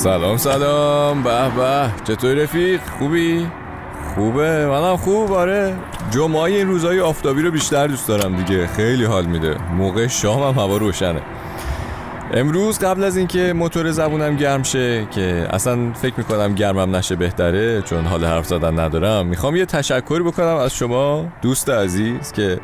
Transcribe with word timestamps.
سلام 0.00 0.36
سلام. 0.36 1.22
به 1.22 1.48
به. 1.56 1.90
چطوری 2.04 2.42
رفیق؟ 2.42 2.80
خوبی؟ 2.98 3.46
خوبه. 4.14 4.66
منم 4.66 4.96
خوب 4.96 5.32
آره. 5.32 5.76
جمعه 6.10 6.42
این 6.42 6.68
روزهای 6.68 7.00
آفتابی 7.00 7.42
رو 7.42 7.50
بیشتر 7.50 7.86
دوست 7.86 8.08
دارم 8.08 8.36
دیگه. 8.36 8.66
خیلی 8.66 9.04
حال 9.04 9.26
میده. 9.26 9.56
موقع 9.76 10.06
شام 10.06 10.42
هم 10.42 10.62
هوا 10.62 10.76
روشنه. 10.76 11.20
امروز 12.34 12.78
قبل 12.78 13.04
از 13.04 13.16
اینکه 13.16 13.52
موتور 13.52 13.90
زبونم 13.90 14.36
گرم 14.36 14.62
شه 14.62 15.06
که 15.10 15.48
اصلا 15.50 15.92
فکر 15.92 16.14
می‌کنم 16.16 16.54
گرمم 16.54 16.96
نشه 16.96 17.16
بهتره 17.16 17.82
چون 17.82 18.04
حال 18.04 18.24
حرف 18.24 18.46
زدن 18.46 18.78
ندارم 18.78 19.26
می‌خوام 19.26 19.56
یه 19.56 19.66
تشکری 19.66 20.22
بکنم 20.22 20.56
از 20.56 20.74
شما 20.74 21.24
دوست 21.42 21.70
عزیز 21.70 22.32
که 22.32 22.60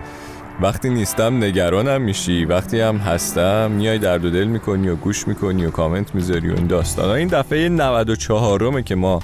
وقتی 0.61 0.91
نیستم 0.91 1.45
نگرانم 1.45 2.03
میشی. 2.03 2.45
وقتی 2.45 2.81
هم 2.81 2.97
هستم 2.97 3.71
میای 3.71 3.99
درد 3.99 4.25
و 4.25 4.31
دل 4.31 4.45
می‌کنی 4.45 4.89
و 4.89 4.97
گوش 4.97 5.29
می‌کنی 5.29 5.67
و 5.67 5.71
کامنت 5.71 6.15
می‌ذاری 6.15 6.51
و 6.51 6.55
این 6.55 6.67
داستان. 6.67 7.11
این 7.11 7.29
دفعه 7.29 7.69
94 7.69 8.61
رومه 8.61 8.83
که 8.83 8.95
ما 8.95 9.21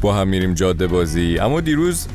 با 0.00 0.14
هم 0.14 0.28
میریم 0.28 0.54
جاده 0.54 0.86
بازی. 0.86 1.38
اما 1.38 1.60
دیروز 1.60 2.06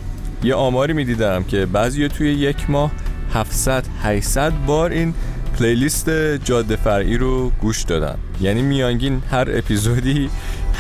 یه 0.44 0.56
آماری 0.56 0.94
می‌دیدم 0.94 1.44
که 1.44 1.66
بعضی 1.66 2.08
توی 2.08 2.34
یک 2.34 2.70
ماه 2.70 2.92
700 3.34 3.84
800 4.04 4.54
بار 4.68 4.92
این 4.92 5.14
playlist 5.60 6.10
جاده 6.44 6.76
فرعی 6.76 7.18
رو 7.18 7.50
گوش 7.50 7.84
دادن. 7.84 8.18
یعنی 8.42 8.62
میانگین 8.62 9.22
هر 9.32 9.48
اپیزودی 9.52 10.30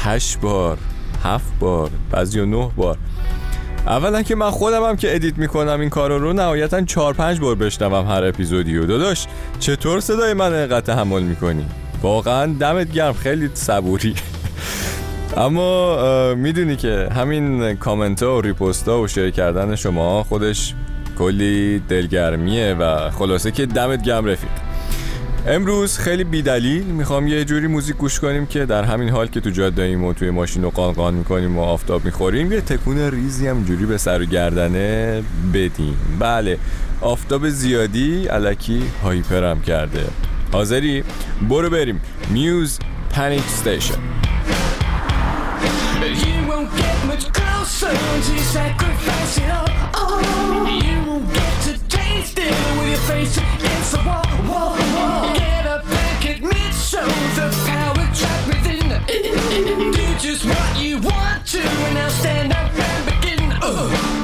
8 0.03 0.39
بار 0.39 0.77
7 1.23 1.53
بار 1.59 1.89
بعضی 2.11 2.45
9 2.45 2.69
بار. 2.75 2.97
اولا 3.87 4.21
که 4.21 4.35
من 4.35 4.51
خودم 4.51 4.83
هم 4.83 4.95
که 4.95 5.15
edit 5.15 5.37
می‌کنم 5.37 5.79
این 5.79 5.89
کارو 5.89 6.19
رو 6.19 6.33
نهایتا 6.33 6.81
4 6.81 7.13
5 7.13 7.39
بار 7.39 7.55
بشنوم 7.55 8.07
هر 8.07 8.23
اپیزودی 8.23 8.77
و 8.77 8.85
داداش 8.85 9.27
چطور 9.59 9.99
صدای 9.99 10.33
من 10.33 10.53
اینقدر 10.53 10.81
تحمل 10.81 11.23
می‌کنی؟ 11.23 11.65
واقعا 12.01 12.53
دمت 12.59 12.91
گرم 12.91 13.13
خیلی 13.13 13.49
صبوری. 13.53 14.15
اما 15.37 16.33
می‌دونی 16.35 16.75
که 16.75 17.09
همین 17.15 17.75
کامنت 17.75 18.23
ها 18.23 18.37
و 18.37 18.41
ریپوست 18.41 18.87
ها 18.87 19.01
و 19.01 19.07
شیر 19.07 19.29
کردن 19.29 19.75
شما 19.75 20.23
خودش 20.23 20.73
کلی 21.19 21.79
دلگرمیه 21.79 22.73
و 22.73 23.09
خلاصه 23.09 23.51
که 23.51 23.65
دمت 23.65 24.03
گرم 24.03 24.25
رفیق. 24.25 24.49
امروز 25.47 25.97
خیلی 25.97 26.23
بیدلیل. 26.23 26.83
می‌خوام 26.83 27.27
یه 27.27 27.45
جوری 27.45 27.67
موزیک 27.67 27.95
گوش 27.95 28.19
کنیم 28.19 28.45
که 28.45 28.65
در 28.65 28.83
همین 28.83 29.09
حال 29.09 29.27
که 29.27 29.39
تو 29.39 29.49
جاده 29.49 29.83
ایم 29.83 30.03
و 30.03 30.13
توی 30.13 30.29
ماشین 30.29 30.63
رو 30.63 30.69
قانقان 30.69 31.13
می‌کنیم 31.13 31.57
و 31.57 31.61
آفتاب 31.61 32.05
می‌خوریم 32.05 32.51
یه 32.51 32.61
تکون 32.61 32.97
ریزی 33.11 33.47
هم 33.47 33.63
جوری 33.63 33.85
به 33.85 33.97
سر 33.97 34.21
و 34.21 34.25
گردنه 34.25 35.23
بدیم. 35.53 35.97
بله 36.19 36.57
آفتاب 37.01 37.49
زیادی 37.49 38.25
علکی 38.27 38.81
هایپرم 39.03 39.61
کرده. 39.61 40.03
حاضری؟ 40.51 41.03
برو 41.49 41.69
بریم. 41.69 42.01
میوز 42.29 42.79
پانیک 43.09 43.41
ستیشن 43.41 43.95
You 51.65 51.94
it 52.37 52.77
with 52.77 52.89
your 52.89 52.97
face 53.09 53.37
against 53.37 53.91
the 53.91 53.97
wall. 53.99 54.23
wall, 54.49 54.77
wall. 54.95 55.33
Get 55.35 55.65
up 55.67 55.85
and 55.85 56.25
admit, 56.29 56.73
show 56.73 57.05
the 57.35 57.47
power 57.67 58.05
trapped 58.13 58.47
within. 58.47 59.91
Do 59.91 60.05
just 60.19 60.45
what 60.45 60.79
you 60.79 60.99
want 60.99 61.45
to, 61.47 61.61
and 61.61 61.93
now 61.95 62.09
stand 62.09 62.53
up 62.53 62.71
and 62.73 63.05
begin. 63.05 63.51
Uh. 63.61 64.14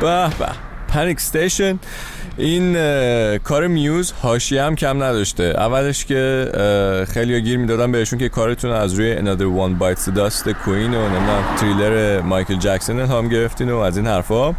به 0.00 0.28
به. 0.28 0.46
Panic 0.88 1.20
Station 1.20 1.78
این 2.36 2.72
کار 3.38 3.66
Muse 3.66 4.10
حاشیه 4.10 4.58
هم 4.58 4.74
کم 4.74 5.02
نداشته. 5.02 5.44
اولش 5.44 6.04
که 6.04 6.48
خیلی 7.08 7.40
گیر 7.40 7.58
می‌دادن 7.58 7.92
بهشون 7.92 8.18
که 8.18 8.28
کارتون 8.28 8.70
از 8.70 8.94
روی 8.94 9.16
Another 9.16 9.40
One 9.40 9.82
Bites 9.82 10.04
the 10.04 10.16
Dust 10.16 10.48
Queen 10.64 10.94
و 10.94 11.08
نمی‌دونم 11.08 11.44
تریلر 11.56 12.20
مایکل 12.20 12.58
جکسون 12.58 13.00
هم 13.00 13.28
گرفتین 13.28 13.70
و 13.70 13.78
از 13.78 13.96
این 13.96 14.06
حرفا. 14.06 14.54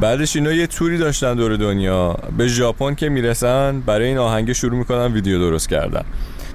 بعدش 0.00 0.36
اینا 0.36 0.52
یه 0.52 0.66
توری 0.66 0.98
داشتن 0.98 1.34
دور 1.34 1.56
دنیا. 1.56 2.16
به 2.36 2.48
ژاپن 2.48 2.94
که 2.94 3.08
می‌رسن 3.08 3.80
برای 3.80 4.06
این 4.06 4.18
آهنگ 4.18 4.52
شروع 4.52 4.78
می‌کنن 4.78 5.12
ویدیو 5.12 5.38
درست 5.38 5.68
کردن. 5.68 6.04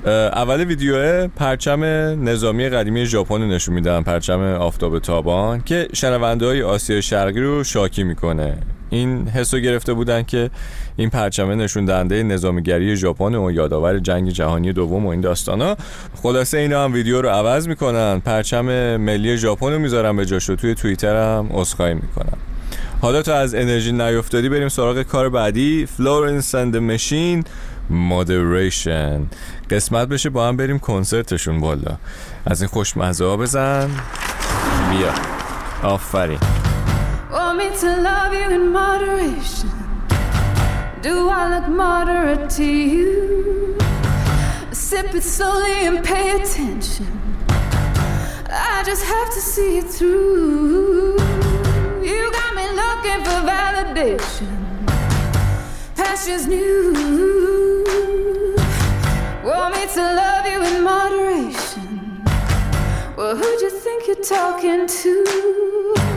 اول 0.06 0.64
ویدیو 0.64 1.28
پرچم 1.28 1.84
نظامی 2.24 2.70
قدیمی 2.70 3.06
ژاپن 3.06 3.42
نشون 3.42 3.76
میدن 3.76 4.02
پرچم 4.02 4.42
آفتاب 4.42 5.00
تابان 5.00 5.62
که 5.62 5.88
شنونده 5.94 6.46
های 6.46 6.64
آسیا 6.64 7.02
شرقی 7.02 7.42
رو 7.42 7.64
شاکی 7.64 8.04
می‌کنه. 8.04 8.58
این 8.90 9.28
حسو 9.28 9.60
گرفته 9.60 9.94
بودن 9.94 10.24
که 10.24 10.50
این 10.96 11.10
پرچمه 11.10 11.56
نشون 11.56 11.86
دهنده 11.86 12.24
نظامیگری 12.24 12.96
ژاپن 12.96 13.36
و 13.36 13.52
یادآور 13.52 14.00
جنگ 14.00 14.30
جهانی 14.30 14.74
دوم 14.74 15.06
و 15.06 15.10
این 15.10 15.22
داستانا 15.22 15.76
خلاصه 16.16 16.58
اینا 16.58 16.84
هم 16.84 16.94
ویدیو 16.94 17.22
رو 17.22 17.30
عوض 17.30 17.68
می‌کنن. 17.68 18.20
پرچم 18.20 18.98
ملی 18.98 19.38
ژاپن 19.38 19.72
رو 19.72 19.80
می‌ذارن 19.80 20.16
به 20.16 20.26
جاشو 20.26 20.56
توی 20.56 20.76
توییتر 20.76 21.16
هم 21.16 21.50
عذرخواهی 21.54 21.94
می‌کنن 21.94 22.38
حالا 23.02 23.22
تا 23.22 23.36
از 23.36 23.56
انرژی 23.56 23.92
نیفتادی 23.92 24.50
بریم 24.50 24.70
سراغ 24.70 25.02
کار 25.02 25.30
بعدی 25.30 25.86
Florence 25.86 26.56
and 26.56 26.78
Machine 26.78 27.44
Moderation 27.90 29.26
قسمت 29.70 30.08
بشه 30.08 30.30
با 30.30 30.48
هم 30.48 30.58
بریم 30.58 30.80
کنسرتشون 30.80 31.60
بالا 31.60 31.98
از 32.46 32.62
این 32.62 32.70
خوشمزه 32.70 33.26
ها 33.26 33.38
بزن 33.38 33.90
بیا 34.92 35.14
آفرین. 35.84 36.40
Do 41.04 41.30
I 41.30 41.44
look 41.54 41.68
moderate 41.68 42.50
to 42.58 42.66
you? 42.94 43.78
Sip 44.72 45.14
it 45.14 45.22
slowly 45.22 45.78
and 45.88 46.04
pay 46.04 46.26
attention. 46.40 47.06
I 48.50 48.82
just 48.90 49.04
have 49.14 49.30
to 49.36 49.42
see 49.52 49.78
it 49.82 49.88
through. 49.96 51.35
Looking 53.06 53.24
for 53.24 53.42
validation. 53.48 54.48
Pastures 55.96 56.48
new. 56.48 56.92
Want 59.44 59.76
me 59.76 59.86
to 59.94 60.02
love 60.02 60.48
you 60.48 60.64
in 60.64 60.84
moderation. 60.84 62.24
Well, 63.16 63.36
who'd 63.36 63.62
you 63.62 63.70
think 63.70 64.08
you're 64.08 64.24
talking 64.24 64.88
to? 64.88 66.15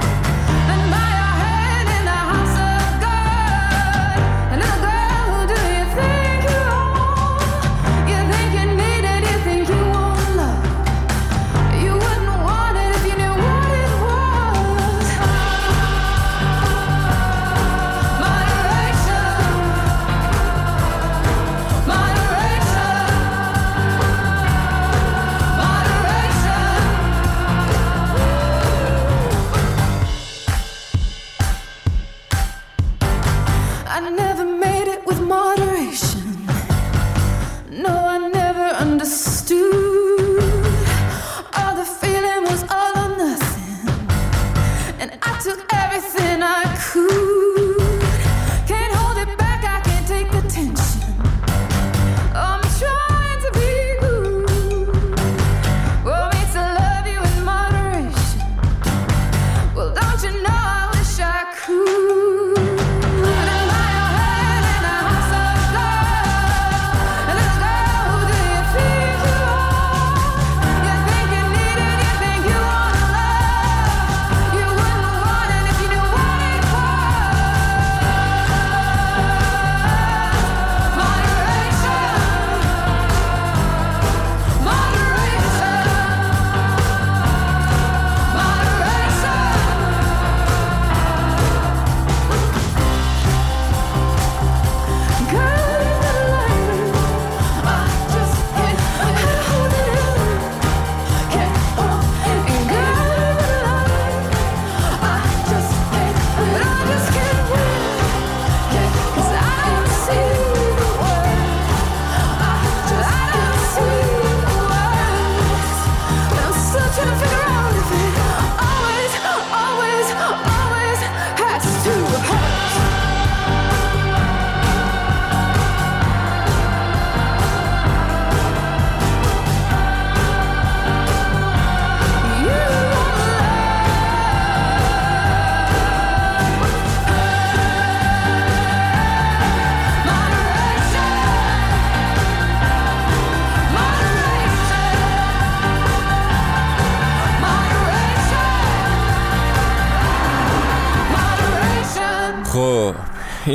To 45.39 45.51
every 45.73 45.88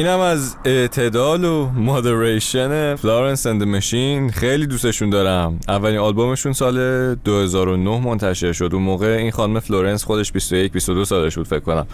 اینم 0.03 0.19
از 0.19 0.55
اعتدال 0.65 1.43
و 1.43 1.69
Moderation 1.75 2.95
Florence 2.95 3.45
and 3.45 3.63
Machine 3.63 4.29
خیلی 4.29 4.67
دوستشون 4.67 5.09
دارم. 5.09 5.59
اولین 5.67 5.99
آلبومشون 5.99 6.53
سال 6.53 7.15
2009 7.15 7.99
منتشر 7.99 8.51
شد. 8.51 8.69
اون 8.73 8.83
موقع 8.83 9.07
این 9.07 9.31
خانم 9.31 9.59
فلورنس 9.59 10.03
خودش 10.03 10.31
21 10.31 10.71
22 10.71 11.05
سالش 11.05 11.35
بود 11.37 11.47
فکر 11.47 11.59
کنم. 11.59 11.87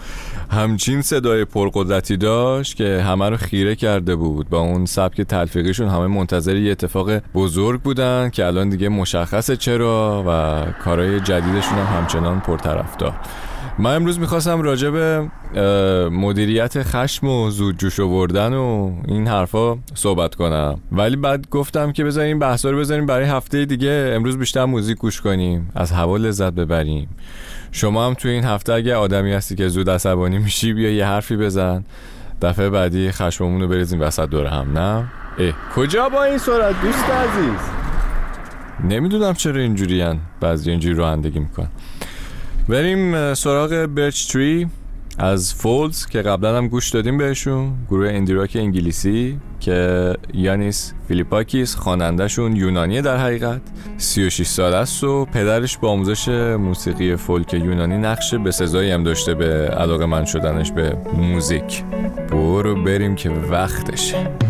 همچین 0.50 1.02
صدای 1.02 1.44
پرقدرتی 1.44 2.16
داشت 2.16 2.76
که 2.76 3.02
همه 3.06 3.28
رو 3.30 3.36
خیره 3.36 3.74
کرده 3.76 4.16
بود. 4.16 4.48
با 4.48 4.58
اون 4.58 4.86
سبک 4.86 5.20
تلفیقیشون 5.20 5.88
همه 5.88 6.06
منتظر 6.06 6.56
یه 6.56 6.70
اتفاق 6.70 7.10
بزرگ 7.34 7.80
بودن 7.80 8.30
که 8.30 8.46
الان 8.46 8.68
دیگه 8.68 8.88
مشخصه 8.88 9.56
چرا 9.56 10.24
و 10.26 10.64
کارهای 10.84 11.20
جدیدشون 11.20 11.78
هم 11.78 11.96
همچنان 11.98 12.40
پرطرفدار. 12.40 13.14
من 13.78 13.94
امروز 13.94 14.18
می‌خواستم 14.18 14.62
راجع 14.62 14.90
به 14.90 15.30
مدیریت 16.10 16.82
خشم 16.82 17.26
و 17.26 17.50
زود 17.50 17.78
جوش 17.78 18.00
آوردن 18.00 18.52
و 18.54 18.92
این 19.08 19.28
حرفا 19.28 19.78
صحبت 19.94 20.34
کنم. 20.34 20.80
ولی 20.92 21.16
بعد 21.16 21.48
گفتم 21.50 21.92
که 21.92 22.04
بذاریم 22.04 22.38
بحثا 22.38 22.70
رو 22.70 22.78
بذاریم 22.78 23.06
برای 23.06 23.24
هفته 23.24 23.64
دیگه. 23.64 24.12
امروز 24.16 24.38
بیشتر 24.38 24.64
موزیک 24.64 24.98
گوش 24.98 25.20
کنیم. 25.20 25.70
از 25.74 25.92
هوا 25.92 26.16
لذت 26.16 26.52
ببریم. 26.52 27.08
شما 27.72 28.06
هم 28.06 28.14
توی 28.14 28.30
این 28.30 28.44
هفته 28.44 28.72
اگه 28.72 28.94
آدمی 28.94 29.32
هستی 29.32 29.54
که 29.54 29.68
زود 29.68 29.90
عصبانی 29.90 30.38
میشی 30.38 30.72
بیا 30.72 30.90
یه 30.90 31.06
حرفی 31.06 31.36
بزن. 31.36 31.84
دفعه 32.42 32.70
بعدی 32.70 33.10
خشممون 33.10 33.60
رو 33.60 33.68
بریزیم 33.68 34.00
وسط 34.00 34.28
دور 34.28 34.46
هم 34.46 34.78
نه؟ 34.78 35.04
اه. 35.38 35.52
کجا 35.74 36.08
با 36.08 36.24
این 36.24 36.38
سرعت 36.38 36.82
دوست 36.82 37.04
عزیز؟ 37.10 37.60
نمی‌دونم 38.88 39.34
چرا 39.34 39.60
اینجوری 39.60 40.04
بعضی 40.40 40.70
اینجوری 40.70 40.94
رانندگی 40.94 41.38
می‌کنن. 41.38 41.68
بریم 42.70 43.34
سراغ 43.34 43.86
Birch 43.86 44.32
Tree 44.32 44.66
از 45.18 45.54
Foals 45.54 46.06
که 46.06 46.22
قبلا 46.22 46.56
هم 46.56 46.68
گوش 46.68 46.90
دادیم 46.90 47.18
بهشون. 47.18 47.72
گروه 47.88 48.08
indie 48.08 48.32
rock 48.32 48.52
انگلیسی 48.54 49.38
که 49.60 50.14
یانیس 50.34 50.92
فیلیپاکیس 51.08 51.74
خوانندهشون 51.74 52.56
یونانیه 52.56 53.02
در 53.02 53.16
حقیقت. 53.16 53.60
36 53.96 54.46
ساله 54.46 54.76
است 54.76 55.04
و 55.04 55.24
پدرش 55.24 55.78
با 55.78 55.90
آموزش 55.90 56.28
موسیقی 56.58 57.16
فولک 57.16 57.54
یونانی 57.54 57.98
نقش 57.98 58.34
به 58.34 58.50
سزایی 58.50 58.90
هم 58.90 59.02
داشته 59.02 59.34
به 59.34 59.68
علاقه 59.68 60.06
من 60.06 60.24
شدنش 60.24 60.72
به 60.72 60.96
موزیک. 61.16 61.84
برو 62.30 62.84
بریم 62.84 63.14
که 63.14 63.30
وقتشه. 63.30 64.49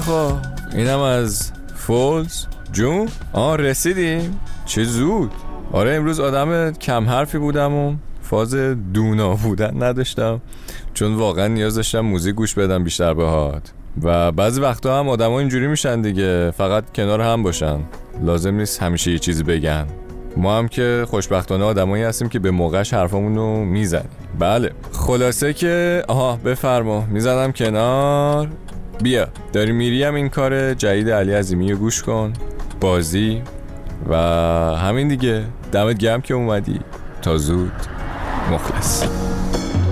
خیلی 0.00 0.16
خوب 0.16 0.38
اینم 0.74 0.98
از 0.98 1.52
فولز. 1.74 2.46
جون؟ 2.72 3.08
آه 3.32 3.56
رسیدیم. 3.56 4.40
چه 4.64 4.84
زود. 4.84 5.30
آره 5.72 5.94
امروز 5.94 6.20
آدم 6.20 6.70
کم 6.72 7.08
حرفی 7.08 7.38
بودم 7.38 7.74
و 7.74 7.94
فاز 8.22 8.54
دونا 8.94 9.34
بودن 9.34 9.82
نداشتم. 9.82 10.40
چون 10.94 11.14
واقعا 11.14 11.46
نیاز 11.46 11.74
داشتم 11.74 12.00
موزیک 12.00 12.34
گوش 12.34 12.54
بدم 12.54 12.84
بیشتر 12.84 13.14
بهات 13.14 13.72
و 14.02 14.32
بعضی 14.32 14.60
وقتا 14.60 14.98
هم 14.98 15.08
آدم 15.08 15.32
اینجوری 15.32 15.66
میشن 15.66 16.00
دیگه. 16.00 16.50
فقط 16.50 16.84
کنار 16.94 17.20
هم 17.20 17.42
باشن. 17.42 17.78
لازم 18.22 18.54
نیست 18.54 18.82
همیشه 18.82 19.10
یه 19.10 19.18
چیزی 19.18 19.42
بگن. 19.42 19.86
ما 20.36 20.58
هم 20.58 20.68
که 20.68 21.04
خوشبختانه 21.08 21.64
آدمایی 21.64 22.02
هستیم 22.02 22.28
که 22.28 22.38
به 22.38 22.50
موقعش 22.50 22.94
حرفمون 22.94 23.36
رو 23.36 23.64
می‌زنیم. 23.64 24.08
بله. 24.38 24.72
خلاصه 24.92 25.52
که 25.52 26.04
آها 26.08 26.36
بفرما. 26.36 27.00
می‌زنم 27.00 27.52
کنار. 27.52 28.48
بیا 29.02 29.28
داری 29.52 29.72
میری 29.72 30.02
هم 30.04 30.14
این 30.14 30.28
کار 30.28 30.74
جدید 30.74 31.10
علی 31.10 31.32
عظیمی 31.32 31.72
رو 31.72 31.78
گوش 31.78 32.02
کن 32.02 32.32
بازی 32.80 33.42
و 34.08 34.16
همین 34.76 35.08
دیگه. 35.08 35.44
دمت 35.72 35.98
گرم 35.98 36.20
که 36.20 36.34
اومدی. 36.34 36.80
تا 37.22 37.38
زود. 37.38 37.72
مخلص. 38.52 39.04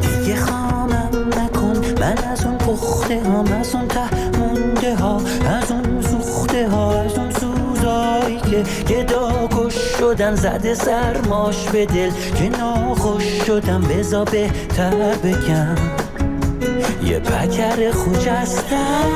دیگه 0.02 0.36
خامم 0.36 1.28
نکن. 1.36 1.76
من 2.00 2.18
از 2.32 2.44
اون 2.44 2.58
پخته 2.58 3.20
هم 3.20 3.52
از 3.60 3.74
اون 3.74 3.88
ته 3.88 4.38
مونده 4.38 4.96
ها 4.96 5.16
از 5.46 5.72
اون 5.72 6.02
سوخته 6.02 6.68
ها 6.68 7.00
از 7.00 7.18
اون 7.18 7.30
سوزایی 7.30 8.40
که 8.40 8.64
گدا 8.94 9.48
کش 9.50 9.74
شدن 9.74 10.34
زده 10.34 10.74
سرماش 10.74 11.68
به 11.68 11.86
دل. 11.86 12.10
که 12.10 12.48
ناخوش 12.48 13.24
شدم 13.24 13.80
بزا 13.80 14.24
بهتر 14.24 15.14
بگم. 15.24 16.05
یه 17.06 17.18
پکر 17.18 17.90
خوجستم 17.90 19.08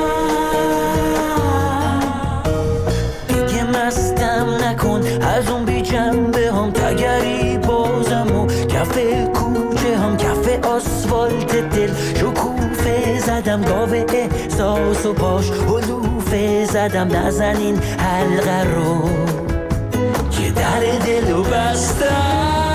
دیگه 3.29 3.65
مستم 3.65 4.47
نکن 4.65 5.03
از 5.23 5.51
اون 5.51 5.65
بی 5.65 5.83
جنبه 5.83 6.53
هم 6.53 6.71
تگری 6.71 7.59
بازم 7.59 8.37
و 8.37 8.47
کف 8.47 8.99
کوچه 9.35 9.99
هم 9.99 10.17
کف 10.17 10.67
آسفالت 10.67 11.57
دل. 11.57 11.91
شکوفه 12.15 13.21
زدم 13.21 13.63
گاوه 13.63 14.05
احساس 14.09 15.07
و 15.07 15.13
پاش 15.13 15.51
حلوفه 15.51 16.65
زدم. 16.65 17.17
نزنین 17.17 17.79
حلقه 17.79 18.75
رو 18.75 19.11
که 20.31 20.51
در 20.51 20.81
دلو 21.07 21.43
بستم. 21.43 22.70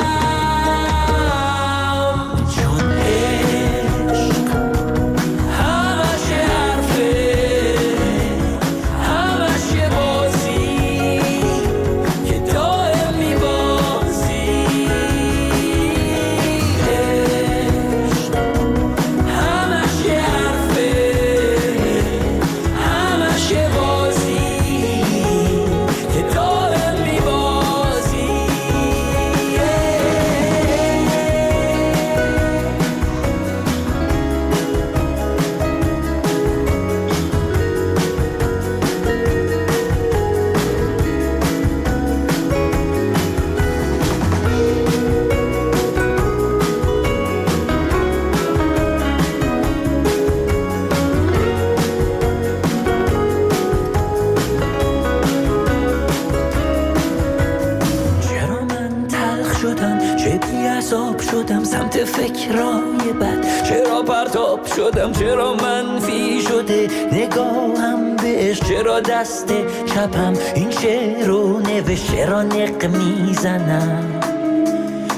شدم 64.76 65.12
چرا 65.12 65.54
منفی 65.54 66.42
شده؟ 66.42 66.88
نگاهم 67.12 68.16
بهش 68.16 68.60
چرا 68.60 69.00
دست 69.00 69.54
چپم؟ 69.86 70.34
این 70.56 70.72
شعر 70.72 71.26
رو 71.26 71.60
نوشت 71.60 72.12
چرا 72.12 72.44
نق 72.44 72.86
می‌زنم؟ 72.86 74.22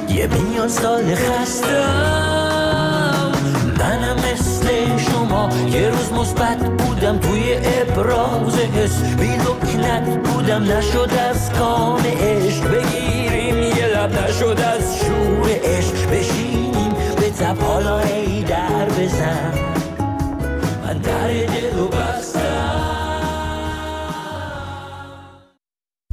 یه 0.09 0.27
میلیون 0.27 0.67
سال 0.67 1.15
خستم. 1.15 2.51
منم 3.79 4.15
مثل 4.15 4.67
شما 4.97 5.49
یه 5.71 5.89
روز 5.89 6.13
مثبت 6.13 6.57
بودم. 6.57 7.17
توی 7.17 7.55
ابراز 7.55 8.59
حس 8.59 9.01
بی 9.19 9.37
بودم. 10.23 10.63
نشد 10.63 11.11
از 11.29 11.51
کام 11.53 12.01
عشق 12.21 12.63
بگیریم 12.71 13.63
یه 13.63 13.87
لب 13.87 14.11
نشد 14.23 14.59
از 14.75 14.99
شور 14.99 15.49
عشق. 15.63 16.09
بشینیم 16.11 16.66
تب 17.39 17.57
حالا 17.61 17.99
ای 17.99 18.43
در 18.43 18.85
بزن. 18.85 19.53
من 20.83 20.97
در 20.97 21.27
دل 21.27 21.87
بستم 21.87 22.36